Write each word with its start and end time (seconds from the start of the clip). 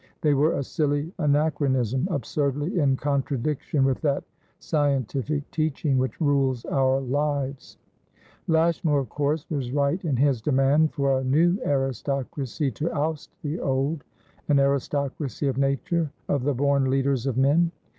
They 0.21 0.33
were 0.33 0.53
a 0.53 0.63
silly 0.63 1.13
anachronism, 1.19 2.07
absurdly 2.09 2.79
in 2.79 2.97
contradiction 2.97 3.85
with 3.85 4.01
that 4.01 4.23
scientific 4.57 5.51
teaching 5.51 5.99
which 5.99 6.19
rules 6.19 6.65
our 6.65 6.99
lives. 6.99 7.77
Lashmar, 8.47 8.97
of 8.97 9.09
course, 9.09 9.45
was 9.51 9.71
right 9.71 10.03
in 10.03 10.17
his 10.17 10.41
demand 10.41 10.91
for 10.91 11.19
a 11.19 11.23
new 11.23 11.59
aristocracy 11.63 12.71
to 12.71 12.91
oust 12.91 13.29
the 13.43 13.59
old, 13.59 14.03
an 14.47 14.59
aristocracy 14.59 15.47
of 15.47 15.59
nature, 15.59 16.11
of 16.27 16.45
the 16.45 16.55
born 16.55 16.85
leaders 16.89 17.27
of 17.27 17.37
men. 17.37 17.71